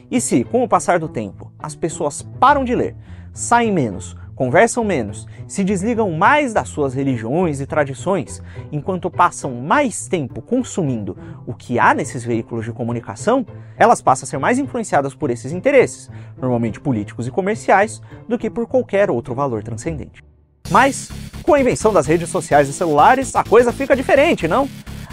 E 0.10 0.22
se, 0.22 0.44
com 0.44 0.64
o 0.64 0.68
passar 0.68 1.00
do 1.00 1.10
tempo, 1.10 1.52
as 1.58 1.76
pessoas 1.76 2.22
param 2.40 2.64
de 2.64 2.76
ler, 2.76 2.96
saem 3.34 3.72
menos, 3.72 4.16
conversam 4.36 4.84
menos, 4.84 5.26
se 5.48 5.64
desligam 5.64 6.12
mais 6.12 6.54
das 6.54 6.68
suas 6.70 6.94
religiões 6.94 7.62
e 7.62 7.66
tradições, 7.66 8.42
enquanto 8.72 9.10
passam 9.10 9.54
mais 9.56 10.08
tempo 10.08 10.42
consumindo 10.42 11.18
o 11.48 11.54
que 11.54 11.80
há 11.80 11.94
nesses 11.94 12.24
veículos 12.24 12.66
de 12.66 12.72
comunicação, 12.72 13.46
elas 13.78 14.02
passam 14.02 14.26
a 14.26 14.30
ser 14.30 14.38
mais 14.38 14.60
influenciadas 14.60 15.16
por 15.16 15.30
esses 15.30 15.52
interesses, 15.52 16.10
normalmente 16.38 16.80
políticos 16.80 17.28
e 17.28 17.32
comerciais, 17.32 18.02
do 18.28 18.38
que 18.38 18.50
por 18.50 18.68
qualquer 18.68 19.10
outro 19.10 19.34
valor 19.34 19.64
transcendente. 19.64 20.22
Mas, 20.70 21.10
com 21.44 21.54
a 21.54 21.60
invenção 21.60 21.94
das 21.94 22.08
redes 22.08 22.30
sociais 22.30 22.68
e 22.68 22.74
celulares, 22.74 23.36
a 23.36 23.44
coisa 23.44 23.72
fica 23.72 23.96
diferente, 23.96 24.48
não? 24.48 24.68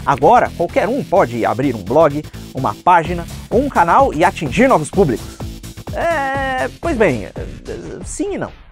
Agora, 0.05 0.51
qualquer 0.57 0.89
um 0.89 1.03
pode 1.03 1.45
abrir 1.45 1.75
um 1.75 1.83
blog, 1.83 2.23
uma 2.53 2.73
página 2.73 3.25
ou 3.49 3.61
um 3.61 3.69
canal 3.69 4.13
e 4.13 4.23
atingir 4.23 4.67
novos 4.67 4.89
públicos. 4.89 5.37
É, 5.93 6.67
pois 6.81 6.97
bem, 6.97 7.27
sim 8.03 8.33
e 8.33 8.37
não. 8.37 8.62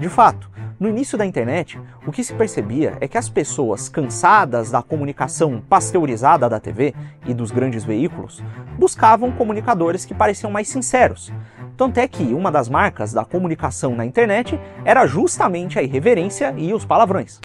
De 0.00 0.08
fato, 0.08 0.48
no 0.80 0.88
início 0.88 1.18
da 1.18 1.26
internet, 1.26 1.78
o 2.06 2.10
que 2.10 2.24
se 2.24 2.32
percebia 2.32 2.96
é 3.02 3.06
que 3.06 3.18
as 3.18 3.28
pessoas 3.28 3.86
cansadas 3.86 4.70
da 4.70 4.80
comunicação 4.80 5.60
pasteurizada 5.68 6.48
da 6.48 6.58
TV 6.58 6.94
e 7.26 7.34
dos 7.34 7.50
grandes 7.50 7.84
veículos 7.84 8.42
buscavam 8.78 9.30
comunicadores 9.30 10.06
que 10.06 10.14
pareciam 10.14 10.50
mais 10.50 10.68
sinceros. 10.68 11.30
Tanto 11.76 12.00
é 12.00 12.08
que 12.08 12.32
uma 12.32 12.50
das 12.50 12.66
marcas 12.66 13.12
da 13.12 13.26
comunicação 13.26 13.94
na 13.94 14.06
internet 14.06 14.58
era 14.86 15.06
justamente 15.06 15.78
a 15.78 15.82
irreverência 15.82 16.54
e 16.56 16.72
os 16.72 16.86
palavrões. 16.86 17.38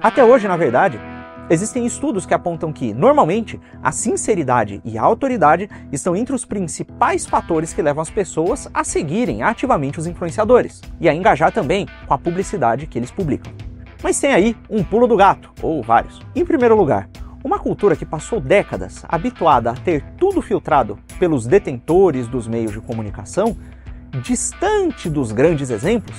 Até 0.00 0.24
hoje, 0.24 0.46
na 0.46 0.56
verdade, 0.56 1.09
Existem 1.50 1.84
estudos 1.84 2.24
que 2.24 2.32
apontam 2.32 2.72
que, 2.72 2.94
normalmente, 2.94 3.60
a 3.82 3.90
sinceridade 3.90 4.80
e 4.84 4.96
a 4.96 5.02
autoridade 5.02 5.68
estão 5.90 6.14
entre 6.14 6.32
os 6.32 6.44
principais 6.44 7.26
fatores 7.26 7.72
que 7.72 7.82
levam 7.82 8.00
as 8.00 8.08
pessoas 8.08 8.70
a 8.72 8.84
seguirem 8.84 9.42
ativamente 9.42 9.98
os 9.98 10.06
influenciadores 10.06 10.80
e 11.00 11.08
a 11.08 11.14
engajar 11.14 11.50
também 11.50 11.88
com 12.06 12.14
a 12.14 12.18
publicidade 12.18 12.86
que 12.86 12.96
eles 12.96 13.10
publicam. 13.10 13.52
Mas 14.00 14.20
tem 14.20 14.32
aí 14.32 14.56
um 14.70 14.84
pulo 14.84 15.08
do 15.08 15.16
gato, 15.16 15.50
ou 15.60 15.82
vários. 15.82 16.20
Em 16.36 16.44
primeiro 16.44 16.76
lugar, 16.76 17.10
uma 17.42 17.58
cultura 17.58 17.96
que 17.96 18.06
passou 18.06 18.40
décadas 18.40 19.04
habituada 19.08 19.72
a 19.72 19.74
ter 19.74 20.04
tudo 20.16 20.40
filtrado 20.40 21.00
pelos 21.18 21.48
detentores 21.48 22.28
dos 22.28 22.46
meios 22.46 22.70
de 22.70 22.80
comunicação, 22.80 23.56
distante 24.22 25.10
dos 25.10 25.32
grandes 25.32 25.70
exemplos, 25.70 26.16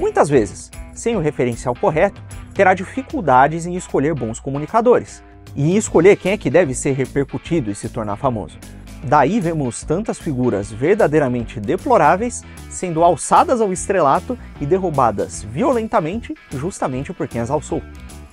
muitas 0.00 0.28
vezes 0.28 0.72
sem 0.92 1.14
o 1.14 1.20
referencial 1.20 1.74
correto, 1.74 2.20
terá 2.54 2.74
dificuldades 2.74 3.66
em 3.66 3.76
escolher 3.76 4.14
bons 4.14 4.38
comunicadores 4.38 5.22
e 5.54 5.72
em 5.72 5.76
escolher 5.76 6.16
quem 6.16 6.32
é 6.32 6.36
que 6.36 6.50
deve 6.50 6.74
ser 6.74 6.92
repercutido 6.92 7.70
e 7.70 7.74
se 7.74 7.88
tornar 7.88 8.16
famoso. 8.16 8.58
Daí 9.04 9.40
vemos 9.40 9.82
tantas 9.82 10.18
figuras 10.18 10.70
verdadeiramente 10.70 11.58
deploráveis 11.58 12.42
sendo 12.70 13.02
alçadas 13.02 13.60
ao 13.60 13.72
estrelato 13.72 14.38
e 14.60 14.66
derrubadas 14.66 15.42
violentamente 15.42 16.34
justamente 16.52 17.12
por 17.12 17.26
quem 17.26 17.40
as 17.40 17.50
alçou. 17.50 17.82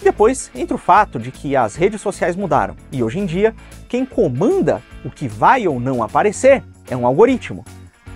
Depois 0.02 0.52
entra 0.54 0.76
o 0.76 0.80
fato 0.80 1.20
de 1.20 1.32
que 1.32 1.56
as 1.56 1.76
redes 1.76 2.00
sociais 2.00 2.36
mudaram 2.36 2.76
e 2.92 3.04
hoje 3.04 3.20
em 3.20 3.26
dia 3.26 3.54
quem 3.90 4.06
comanda 4.06 4.82
o 5.04 5.10
que 5.10 5.28
vai 5.28 5.68
ou 5.68 5.80
não 5.80 6.04
aparecer 6.04 6.64
é 6.90 6.96
um 6.96 7.06
algoritmo 7.06 7.66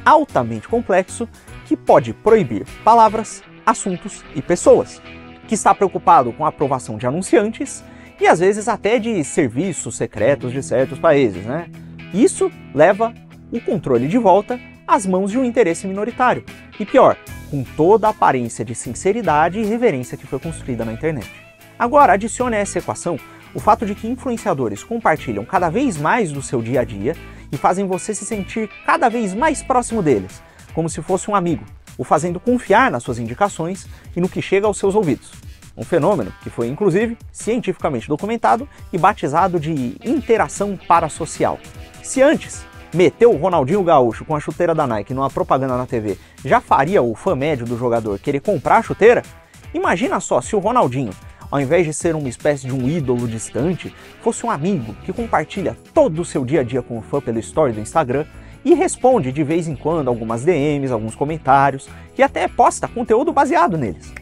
altamente 0.06 0.68
complexo 0.68 1.28
que 1.66 1.76
pode 1.76 2.14
proibir 2.14 2.66
palavras, 2.84 3.42
assuntos 3.66 4.24
e 4.36 4.42
pessoas 4.42 5.02
que 5.48 5.56
está 5.56 5.74
preocupado 5.74 6.32
com 6.34 6.46
a 6.46 6.50
aprovação 6.50 6.98
de 6.98 7.06
anunciantes 7.06 7.84
e 8.20 8.28
às 8.28 8.40
vezes 8.40 8.68
até 8.68 9.00
de 9.00 9.24
serviços 9.24 9.96
secretos 9.96 10.52
de 10.52 10.64
certos 10.64 11.00
países, 11.00 11.44
né? 11.46 11.68
Isso 12.14 12.52
leva 12.74 13.14
o 13.52 13.60
controle 13.60 14.08
de 14.08 14.18
volta 14.18 14.60
às 14.88 15.06
mãos 15.06 15.32
de 15.32 15.38
um 15.38 15.46
interesse 15.46 15.88
minoritário. 15.88 16.44
E 16.80 16.86
pior, 16.86 17.18
com 17.50 17.64
toda 17.64 18.08
a 18.08 18.12
aparência 18.12 18.64
de 18.64 18.76
sinceridade 18.76 19.60
e 19.60 19.66
reverência 19.66 20.18
que 20.18 20.28
foi 20.28 20.40
construída 20.40 20.86
na 20.86 20.94
internet. 20.94 21.30
Agora, 21.78 22.14
adicione 22.14 22.56
a 22.56 22.60
essa 22.60 22.80
equação 22.80 23.18
o 23.54 23.60
fato 23.60 23.86
de 23.86 23.94
que 23.94 24.08
influenciadores 24.08 24.84
compartilham 24.84 25.46
cada 25.46 25.70
vez 25.70 25.98
mais 25.98 26.32
do 26.32 26.42
seu 26.42 26.62
dia 26.62 26.82
a 26.82 26.84
dia 26.84 27.16
e 27.52 27.58
fazem 27.58 27.86
você 27.86 28.14
se 28.14 28.26
sentir 28.26 28.70
cada 28.86 29.10
vez 29.10 29.34
mais 29.34 29.62
próximo 29.62 30.02
deles, 30.02 30.42
como 30.74 30.90
se 30.90 31.02
fosse 31.02 31.30
um 31.30 31.36
amigo, 31.36 31.64
o 31.98 32.04
fazendo 32.04 32.40
confiar 32.40 32.92
nas 32.92 33.04
suas 33.04 33.20
indicações 33.20 33.88
e 34.16 34.22
no 34.22 34.30
que 34.30 34.42
chega 34.42 34.68
aos 34.68 34.78
seus 34.78 34.96
ouvidos. 34.96 35.32
Um 35.76 35.84
fenômeno 35.84 36.32
que 36.44 36.50
foi, 36.50 36.68
inclusive, 36.68 37.18
cientificamente 37.32 38.08
documentado 38.08 38.68
e 38.92 38.98
batizado 38.98 39.60
de 39.60 39.98
interação 40.04 40.78
parasocial. 40.88 41.60
Se 42.04 42.22
antes 42.22 42.66
meter 42.94 43.26
o 43.26 43.36
Ronaldinho 43.36 43.84
Gaúcho 43.84 44.24
com 44.24 44.36
a 44.36 44.40
chuteira 44.40 44.76
da 44.76 44.86
Nike 44.86 45.14
numa 45.14 45.30
propaganda 45.30 45.76
na 45.76 45.88
TV 45.88 46.18
já 46.46 46.62
faria 46.62 47.02
o 47.02 47.16
fã 47.16 47.36
médio 47.36 47.66
do 47.66 47.78
jogador 47.78 48.20
querer 48.20 48.40
comprar 48.40 48.78
a 48.78 48.84
chuteira, 48.84 49.24
imagina 49.74 50.20
só 50.20 50.40
se 50.42 50.56
o 50.56 50.60
Ronaldinho, 50.60 51.12
ao 51.50 51.60
invés 51.60 51.88
de 51.88 51.94
ser 51.94 52.16
uma 52.16 52.30
espécie 52.30 52.68
de 52.68 52.74
um 52.74 52.88
ídolo 52.88 53.28
distante, 53.28 53.94
fosse 54.22 54.46
um 54.46 54.52
amigo 54.52 54.94
que 55.04 55.12
compartilha 55.12 55.76
todo 55.92 56.22
o 56.22 56.26
seu 56.26 56.46
dia 56.46 56.62
a 56.62 56.64
dia 56.64 56.84
com 56.84 57.00
o 57.00 57.02
fã 57.02 57.20
pelo 57.20 57.40
story 57.40 57.74
do 57.74 57.80
Instagram 57.80 58.26
e 58.66 58.74
responde 58.74 59.32
de 59.32 59.44
vez 59.44 59.68
em 59.68 59.76
quando 59.76 60.08
algumas 60.08 60.44
DMs, 60.44 60.92
alguns 60.92 61.16
comentários 61.16 61.90
e 62.18 62.24
até 62.24 62.48
posta 62.48 62.88
conteúdo 62.88 63.32
baseado 63.34 63.78
neles. 63.78 64.14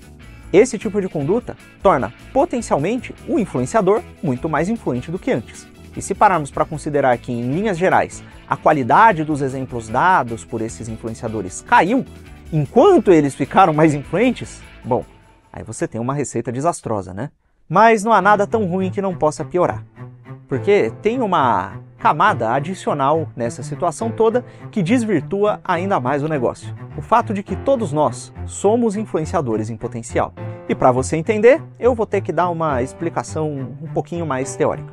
Esse 0.52 0.78
tipo 0.78 1.00
de 1.00 1.08
conduta 1.08 1.56
torna 1.82 2.14
potencialmente 2.34 3.16
o 3.28 3.40
influenciador 3.40 4.02
muito 4.22 4.50
mais 4.50 4.68
influente 4.68 5.10
do 5.10 5.20
que 5.20 5.32
antes. 5.32 5.68
E 5.96 6.02
se 6.02 6.14
pararmos 6.14 6.52
para 6.52 6.66
considerar 6.66 7.18
que, 7.18 7.32
em 7.32 7.54
linhas 7.54 7.78
gerais, 7.78 8.24
a 8.50 8.58
qualidade 8.58 9.24
dos 9.24 9.42
exemplos 9.42 9.88
dados 9.88 10.44
por 10.44 10.62
esses 10.62 10.90
influenciadores 10.90 11.62
caiu 11.62 12.06
enquanto 12.52 13.12
eles 13.12 13.34
ficaram 13.34 13.74
mais 13.74 13.94
influentes, 13.94 14.62
bom, 14.84 15.06
aí 15.52 15.64
você 15.64 15.88
tem 15.88 16.00
uma 16.02 16.14
receita 16.14 16.52
desastrosa, 16.52 17.14
né? 17.14 17.30
Mas 17.68 18.04
não 18.04 18.12
há 18.12 18.22
nada 18.22 18.46
tão 18.46 18.66
ruim 18.66 18.92
que 18.92 19.02
não 19.02 19.16
possa 19.16 19.46
piorar. 19.46 19.84
Porque 20.48 20.92
tem 21.02 21.22
uma 21.22 21.80
camada 22.02 22.52
adicional 22.52 23.30
nessa 23.36 23.62
situação 23.62 24.10
toda 24.10 24.44
que 24.72 24.82
desvirtua 24.82 25.62
ainda 25.64 26.00
mais 26.00 26.24
o 26.24 26.28
negócio. 26.28 26.74
O 26.98 27.02
fato 27.02 27.32
de 27.32 27.44
que 27.44 27.56
todos 27.56 27.94
nós 27.94 28.34
somos 28.46 28.96
influenciadores 28.96 29.70
em 29.70 29.78
potencial. 29.78 30.34
E 30.68 30.74
para 30.74 30.92
você 30.92 31.16
entender, 31.16 31.62
eu 31.80 31.94
vou 31.94 32.08
ter 32.08 32.22
que 32.22 32.32
dar 32.32 32.50
uma 32.50 32.82
explicação 32.82 33.78
um 33.82 33.88
pouquinho 33.94 34.26
mais 34.26 34.56
teórica. 34.56 34.92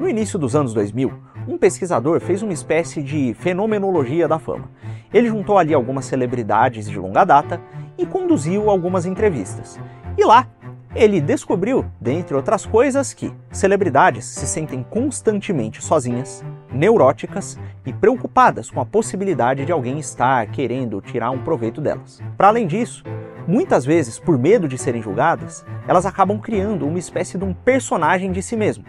No 0.00 0.08
início 0.08 0.38
dos 0.38 0.56
anos 0.56 0.72
2000, 0.72 1.12
um 1.46 1.58
pesquisador 1.58 2.18
fez 2.20 2.42
uma 2.42 2.52
espécie 2.52 3.02
de 3.02 3.34
fenomenologia 3.34 4.26
da 4.26 4.38
fama. 4.38 4.70
Ele 5.12 5.28
juntou 5.28 5.58
ali 5.58 5.74
algumas 5.74 6.06
celebridades 6.06 6.88
de 6.88 6.98
longa 6.98 7.24
data 7.24 7.60
e 7.98 8.06
conduziu 8.06 8.70
algumas 8.70 9.04
entrevistas. 9.04 9.78
E 10.16 10.24
lá 10.24 10.46
ele 10.94 11.20
descobriu, 11.22 11.86
dentre 11.98 12.34
outras 12.34 12.66
coisas, 12.66 13.14
que 13.14 13.32
celebridades 13.50 14.26
se 14.26 14.46
sentem 14.46 14.82
constantemente 14.82 15.82
sozinhas, 15.82 16.44
neuróticas 16.70 17.58
e 17.86 17.92
preocupadas 17.92 18.70
com 18.70 18.78
a 18.78 18.84
possibilidade 18.84 19.64
de 19.64 19.72
alguém 19.72 19.98
estar 19.98 20.46
querendo 20.48 21.00
tirar 21.00 21.30
um 21.30 21.42
proveito 21.42 21.80
delas. 21.80 22.20
Para 22.36 22.48
além 22.48 22.66
disso, 22.66 23.04
muitas 23.48 23.86
vezes, 23.86 24.18
por 24.18 24.38
medo 24.38 24.68
de 24.68 24.76
serem 24.76 25.00
julgadas, 25.00 25.64
elas 25.88 26.04
acabam 26.04 26.38
criando 26.38 26.86
uma 26.86 26.98
espécie 26.98 27.38
de 27.38 27.44
um 27.44 27.54
personagem 27.54 28.30
de 28.30 28.42
si 28.42 28.54
mesmo. 28.54 28.84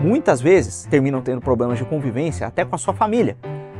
Muitas 0.00 0.40
vezes 0.40 0.84
terminam 0.90 1.22
tendo 1.22 1.40
problemas 1.40 1.78
de 1.78 1.84
convivência 1.84 2.46
até 2.46 2.64
com 2.64 2.74
a 2.74 2.78
sua 2.78 2.92
família, 2.92 3.36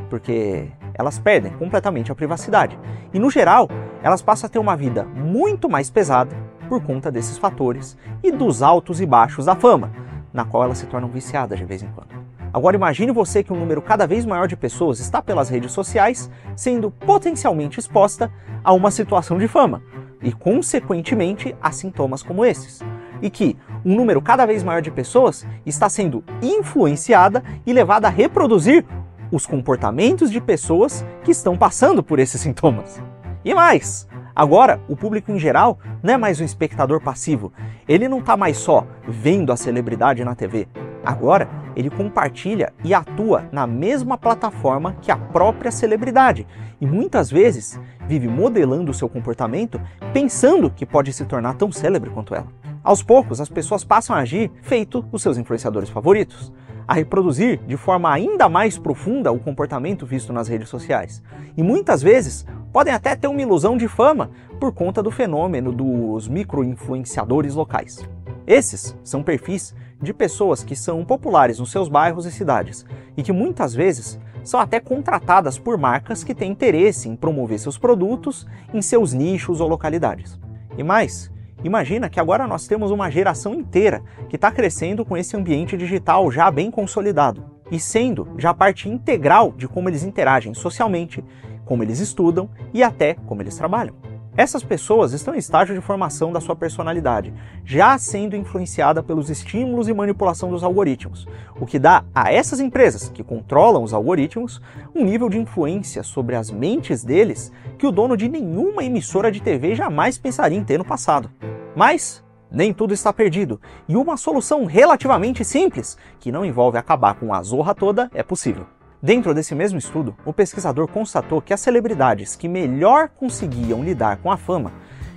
porque 0.09 0.69
elas 0.93 1.19
perdem 1.19 1.51
completamente 1.51 2.11
a 2.13 2.15
privacidade. 2.15 2.79
E 3.13 3.19
no 3.19 3.29
geral, 3.29 3.69
elas 4.01 4.21
passam 4.21 4.47
a 4.47 4.49
ter 4.49 4.57
uma 4.57 4.75
vida 4.75 5.03
muito 5.03 5.69
mais 5.69 5.89
pesada 5.89 6.46
por 6.67 6.81
conta 6.81 7.11
desses 7.11 7.37
fatores 7.37 7.97
e 8.23 8.31
dos 8.31 8.61
altos 8.61 9.01
e 9.01 9.05
baixos 9.05 9.45
da 9.45 9.55
fama, 9.55 9.91
na 10.33 10.45
qual 10.45 10.63
elas 10.63 10.77
se 10.77 10.85
tornam 10.85 11.09
viciadas 11.09 11.57
de 11.57 11.65
vez 11.65 11.81
em 11.81 11.89
quando. 11.89 12.17
Agora 12.53 12.75
imagine 12.75 13.11
você 13.11 13.43
que 13.43 13.51
um 13.51 13.59
número 13.59 13.81
cada 13.81 14.07
vez 14.07 14.25
maior 14.25 14.47
de 14.47 14.55
pessoas 14.55 14.99
está 14.99 15.21
pelas 15.21 15.49
redes 15.49 15.71
sociais 15.71 16.29
sendo 16.55 16.89
potencialmente 16.89 17.79
exposta 17.79 18.31
a 18.63 18.73
uma 18.73 18.89
situação 18.89 19.37
de 19.37 19.47
fama 19.47 19.81
e, 20.21 20.31
consequentemente, 20.31 21.55
a 21.61 21.71
sintomas 21.71 22.23
como 22.23 22.45
esses. 22.45 22.81
E 23.21 23.29
que 23.29 23.57
um 23.85 23.95
número 23.95 24.21
cada 24.21 24.45
vez 24.45 24.63
maior 24.63 24.81
de 24.81 24.91
pessoas 24.91 25.45
está 25.65 25.89
sendo 25.89 26.23
influenciada 26.41 27.43
e 27.65 27.73
levada 27.73 28.07
a 28.07 28.11
reproduzir 28.11 28.85
os 29.31 29.45
comportamentos 29.45 30.31
de 30.31 30.39
pessoas 30.39 31.05
que 31.23 31.31
estão 31.31 31.57
passando 31.57 32.01
por 32.01 32.19
esses 32.19 32.39
sintomas. 32.39 33.01
E 33.43 33.53
mais, 33.53 34.07
Agora, 34.37 34.79
o 34.87 34.95
público 34.95 35.31
em 35.31 35.39
geral 35.39 35.79
não 36.03 36.13
é 36.13 36.17
mais 36.17 36.39
um 36.39 36.45
espectador 36.45 37.01
passivo. 37.01 37.51
Ele 37.87 38.07
não 38.07 38.19
está 38.19 38.37
mais 38.37 38.57
só 38.57 38.85
vendo 39.07 39.51
a 39.51 39.57
celebridade 39.57 40.23
na 40.23 40.35
TV. 40.35 40.67
Agora, 41.03 41.49
ele 41.75 41.89
compartilha 41.89 42.71
e 42.83 42.93
atua 42.93 43.45
na 43.51 43.65
mesma 43.65 44.15
plataforma 44.15 44.95
que 45.01 45.11
a 45.11 45.17
própria 45.17 45.71
celebridade 45.71 46.45
e 46.79 46.85
muitas 46.85 47.31
vezes 47.31 47.79
vive 48.07 48.27
modelando 48.27 48.91
o 48.91 48.93
seu 48.93 49.09
comportamento 49.09 49.81
pensando 50.13 50.69
que 50.69 50.85
pode 50.85 51.11
se 51.13 51.25
tornar 51.25 51.55
tão 51.55 51.71
célebre 51.71 52.11
quanto 52.11 52.35
ela. 52.35 52.47
Aos 52.83 53.01
poucos, 53.01 53.41
as 53.41 53.49
pessoas 53.49 53.83
passam 53.83 54.15
a 54.15 54.19
agir 54.19 54.51
feito 54.61 55.03
os 55.11 55.23
seus 55.23 55.39
influenciadores 55.39 55.89
favoritos. 55.89 56.53
a 56.87 56.93
reproduzir 56.93 57.59
de 57.67 57.75
forma 57.75 58.09
ainda 58.09 58.47
mais 58.47 58.77
profunda 58.77 59.29
o 59.29 59.39
comportamento 59.39 60.05
visto 60.05 60.31
nas 60.31 60.47
redes 60.47 60.69
sociais. 60.69 61.21
E 61.57 61.61
muitas 61.61 62.01
vezes 62.01 62.45
podem 62.71 62.93
até 62.93 63.15
ter 63.15 63.27
uma 63.27 63.41
ilusão 63.41 63.77
de 63.77 63.87
fama 63.87 64.31
por 64.59 64.71
conta 64.73 65.01
do 65.01 65.11
fenômeno 65.11 65.71
dos 65.71 66.27
micro-influenciadores 66.27 67.53
locais. 67.53 68.07
Esses 68.45 68.97
são 69.03 69.21
perfis 69.21 69.75
de 70.01 70.13
pessoas 70.13 70.63
que 70.63 70.75
são 70.75 71.03
populares 71.03 71.59
nos 71.59 71.71
seus 71.71 71.89
bairros 71.89 72.25
e 72.25 72.31
cidades 72.31 72.85
e 73.15 73.23
que 73.23 73.31
muitas 73.31 73.73
vezes 73.73 74.19
são 74.43 74.59
até 74.59 74.79
contratadas 74.79 75.59
por 75.59 75.77
marcas 75.77 76.23
que 76.23 76.33
têm 76.33 76.51
interesse 76.51 77.09
em 77.09 77.15
promover 77.15 77.59
seus 77.59 77.77
produtos 77.77 78.47
em 78.73 78.81
seus 78.81 79.11
nichos 79.11 79.59
ou 79.59 79.67
localidades. 79.67 80.39
E 80.77 80.83
mais, 80.83 81.29
imagina 81.63 82.09
que 82.09 82.19
agora 82.19 82.47
nós 82.47 82.67
temos 82.67 82.91
uma 82.91 83.09
geração 83.09 83.53
inteira 83.53 84.01
que 84.29 84.37
está 84.37 84.49
crescendo 84.49 85.03
com 85.03 85.17
esse 85.17 85.35
ambiente 85.35 85.75
digital 85.75 86.31
já 86.31 86.49
bem 86.49 86.71
consolidado 86.71 87.57
e 87.69 87.79
sendo 87.79 88.29
já 88.37 88.53
parte 88.53 88.87
integral 88.87 89.51
de 89.51 89.67
como 89.67 89.89
eles 89.89 90.03
interagem 90.03 90.53
socialmente, 90.53 91.23
como 91.67 91.83
eles 91.83 91.99
estudam 91.99 92.49
e 92.73 92.81
até 92.81 93.13
como 93.13 93.41
eles 93.41 93.55
trabalham. 93.55 93.93
Essas 94.37 94.63
pessoas 94.63 95.13
estão 95.13 95.33
em 95.33 95.39
estágio 95.39 95.73
de 95.73 95.81
formação 95.81 96.31
da 96.31 96.39
sua 96.39 96.55
personalidade, 96.55 97.33
já 97.65 97.97
sendo 97.97 98.35
influenciada 98.35 99.01
pelos 99.01 99.31
estímulos 99.31 99.87
e 99.87 99.93
manipulação 99.95 100.51
dos 100.51 100.63
algoritmos, 100.63 101.27
o 101.59 101.65
que 101.65 101.79
dá 101.79 102.05
a 102.13 102.31
essas 102.31 102.59
empresas 102.59 103.09
que 103.09 103.23
controlam 103.23 103.81
os 103.81 103.95
algoritmos 103.95 104.61
um 104.93 105.03
nível 105.03 105.27
de 105.27 105.39
influência 105.39 106.03
sobre 106.03 106.35
as 106.35 106.51
mentes 106.51 107.03
deles 107.03 107.51
que 107.79 107.87
o 107.87 107.91
dono 107.91 108.15
de 108.15 108.29
nenhuma 108.29 108.83
emissora 108.83 109.31
de 109.31 109.41
TV 109.41 109.73
jamais 109.73 110.19
pensaria 110.19 110.57
em 110.57 110.63
ter 110.63 110.77
no 110.77 110.85
passado. 110.85 111.31
Mas 111.75 112.23
nem 112.51 112.71
tudo 112.71 112.93
está 112.93 113.11
perdido, 113.11 113.59
e 113.89 113.97
uma 113.97 114.17
solução 114.17 114.65
relativamente 114.65 115.43
simples, 115.43 115.97
que 116.19 116.31
não 116.31 116.45
envolve 116.45 116.77
acabar 116.77 117.15
com 117.15 117.33
a 117.33 117.41
zorra 117.41 117.73
toda, 117.73 118.09
é 118.13 118.21
possível. 118.21 118.76
Dentro 119.01 119.31
desse 119.31 119.53
mesmo 119.53 119.77
estudo, 119.77 120.15
o 120.25 120.33
pesquisador 120.33 120.87
constatou 120.87 121.39
que 121.39 121.53
as 121.53 121.59
celebridades 121.59 122.35
que 122.35 122.47
melhor 122.47 123.09
conseguiam 123.09 123.83
lidar 123.83 124.17
com 124.17 124.31
a 124.31 124.37
fama 124.37 124.71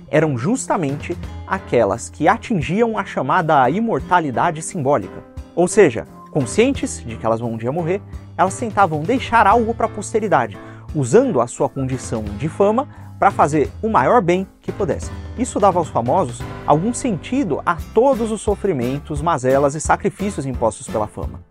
eram 0.07 0.37
justamente 0.37 1.17
aquelas 1.47 2.07
que 2.07 2.27
atingiam 2.27 2.95
a 2.95 3.03
chamada 3.03 3.67
imortalidade 3.71 4.61
simbólica. 4.61 5.23
Ou 5.55 5.67
seja, 5.67 6.05
conscientes 6.29 7.03
de 7.03 7.15
que 7.17 7.25
elas 7.25 7.39
vão 7.39 7.53
um 7.53 7.57
dia 7.57 7.71
morrer, 7.71 8.01
elas 8.37 8.59
tentavam 8.59 9.01
deixar 9.01 9.47
algo 9.47 9.73
para 9.73 9.87
a 9.87 9.89
posteridade, 9.89 10.59
usando 10.93 11.41
a 11.41 11.47
sua 11.47 11.67
condição 11.67 12.23
de 12.37 12.47
fama 12.47 12.87
para 13.17 13.31
fazer 13.31 13.71
o 13.81 13.89
maior 13.89 14.21
bem 14.21 14.45
que 14.61 14.71
pudessem. 14.71 15.13
Isso 15.39 15.59
dava 15.59 15.79
aos 15.79 15.89
famosos 15.89 16.39
algum 16.67 16.93
sentido 16.93 17.61
a 17.65 17.77
todos 17.95 18.31
os 18.31 18.41
sofrimentos, 18.41 19.21
mazelas 19.23 19.73
e 19.73 19.81
sacrifícios 19.81 20.45
impostos 20.45 20.87
pela 20.87 21.07
fama 21.07 21.50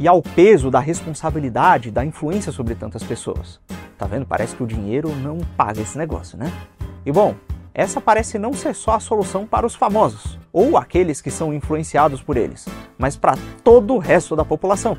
e 0.00 0.08
ao 0.08 0.22
peso 0.22 0.70
da 0.70 0.80
responsabilidade, 0.80 1.90
da 1.90 2.02
influência 2.02 2.50
sobre 2.50 2.74
tantas 2.74 3.02
pessoas. 3.02 3.60
Tá 3.98 4.06
vendo? 4.06 4.24
Parece 4.24 4.56
que 4.56 4.62
o 4.62 4.66
dinheiro 4.66 5.14
não 5.14 5.40
paga 5.58 5.82
esse 5.82 5.98
negócio, 5.98 6.38
né? 6.38 6.50
E 7.04 7.12
bom, 7.12 7.34
essa 7.74 8.00
parece 8.00 8.38
não 8.38 8.54
ser 8.54 8.74
só 8.74 8.94
a 8.94 9.00
solução 9.00 9.46
para 9.46 9.66
os 9.66 9.74
famosos, 9.74 10.38
ou 10.50 10.78
aqueles 10.78 11.20
que 11.20 11.30
são 11.30 11.52
influenciados 11.52 12.22
por 12.22 12.38
eles, 12.38 12.66
mas 12.96 13.14
para 13.14 13.34
todo 13.62 13.94
o 13.94 13.98
resto 13.98 14.34
da 14.34 14.42
população. 14.42 14.96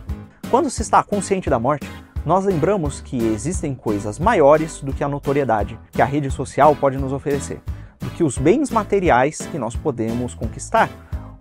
Quando 0.51 0.69
se 0.69 0.83
está 0.83 1.03
consciente 1.03 1.49
da 1.49 1.57
morte, 1.57 1.89
nós 2.23 2.45
lembramos 2.45 3.01
que 3.01 3.17
existem 3.17 3.73
coisas 3.73 4.19
maiores 4.19 4.81
do 4.81 4.93
que 4.93 5.03
a 5.03 5.09
notoriedade 5.09 5.79
que 5.91 6.03
a 6.03 6.05
rede 6.05 6.29
social 6.29 6.75
pode 6.75 6.99
nos 6.99 7.11
oferecer, 7.11 7.59
do 7.99 8.09
que 8.11 8.23
os 8.23 8.37
bens 8.37 8.69
materiais 8.69 9.39
que 9.51 9.57
nós 9.57 9.75
podemos 9.75 10.35
conquistar, 10.35 10.91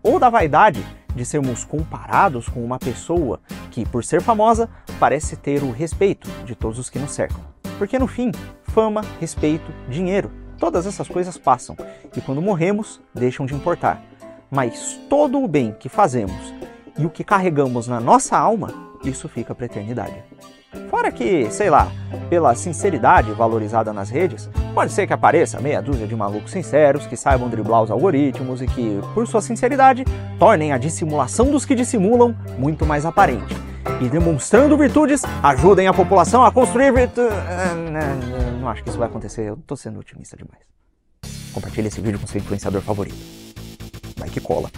ou 0.02 0.18
da 0.18 0.30
vaidade 0.30 0.82
de 1.14 1.24
sermos 1.24 1.64
comparados 1.64 2.48
com 2.48 2.64
uma 2.64 2.78
pessoa 2.78 3.40
que, 3.70 3.84
por 3.86 4.04
ser 4.04 4.22
famosa, 4.22 4.68
parece 4.98 5.36
ter 5.36 5.62
o 5.62 5.70
respeito 5.70 6.28
de 6.44 6.54
todos 6.54 6.78
os 6.78 6.90
que 6.90 6.98
nos 6.98 7.12
cercam. 7.12 7.40
Porque 7.78 7.98
no 7.98 8.06
fim, 8.06 8.30
fama, 8.62 9.02
respeito, 9.18 9.72
dinheiro, 9.88 10.30
todas 10.58 10.86
essas 10.86 11.08
coisas 11.08 11.38
passam 11.38 11.76
e 12.16 12.20
quando 12.20 12.42
morremos 12.42 13.00
deixam 13.14 13.46
de 13.46 13.54
importar. 13.54 14.02
Mas 14.50 14.98
todo 15.08 15.42
o 15.42 15.48
bem 15.48 15.74
que 15.78 15.88
fazemos 15.88 16.52
e 16.98 17.06
o 17.06 17.10
que 17.10 17.24
carregamos 17.24 17.88
na 17.88 18.00
nossa 18.00 18.36
alma, 18.36 18.72
isso 19.04 19.28
fica 19.28 19.54
para 19.54 19.64
a 19.64 19.66
eternidade. 19.66 20.22
Fora 20.90 21.12
que, 21.12 21.48
sei 21.52 21.70
lá, 21.70 21.90
pela 22.28 22.52
sinceridade 22.56 23.30
valorizada 23.32 23.92
nas 23.92 24.10
redes, 24.10 24.50
pode 24.74 24.92
ser 24.92 25.06
que 25.06 25.12
apareça 25.12 25.60
meia 25.60 25.80
dúzia 25.80 26.04
de 26.04 26.16
malucos 26.16 26.50
sinceros 26.50 27.06
que 27.06 27.16
saibam 27.16 27.48
driblar 27.48 27.84
os 27.84 27.92
algoritmos 27.92 28.60
e 28.60 28.66
que, 28.66 29.00
por 29.14 29.24
sua 29.28 29.40
sinceridade, 29.40 30.04
tornem 30.36 30.72
a 30.72 30.78
dissimulação 30.78 31.48
dos 31.48 31.64
que 31.64 31.76
dissimulam 31.76 32.36
muito 32.58 32.84
mais 32.84 33.06
aparente. 33.06 33.54
E 34.00 34.08
demonstrando 34.08 34.76
virtudes, 34.76 35.22
ajudem 35.40 35.86
a 35.86 35.94
população 35.94 36.44
a 36.44 36.50
construir 36.50 36.92
virtudes. 36.92 37.38
Não 38.60 38.68
acho 38.68 38.82
que 38.82 38.88
isso 38.88 38.98
vai 38.98 39.06
acontecer, 39.06 39.48
eu 39.48 39.56
tô 39.58 39.76
sendo 39.76 40.00
otimista 40.00 40.36
demais. 40.36 40.64
Compartilhe 41.54 41.86
esse 41.86 42.00
vídeo 42.00 42.18
com 42.18 42.26
seu 42.26 42.40
influenciador 42.40 42.82
favorito. 42.82 43.16
Vai 44.18 44.28
que 44.28 44.40
cola. 44.40 44.68